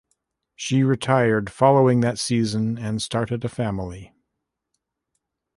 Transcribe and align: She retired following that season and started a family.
She 0.55 0.81
retired 0.81 1.51
following 1.51 1.99
that 1.99 2.17
season 2.17 2.75
and 2.79 3.03
started 3.03 3.45
a 3.45 3.49
family. 3.49 4.11